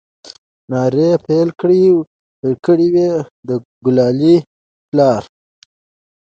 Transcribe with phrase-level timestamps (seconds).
[0.71, 1.49] نارې يې پيل
[2.65, 3.49] كړې وه د
[3.85, 4.35] ګلالي
[4.89, 5.27] پلاره!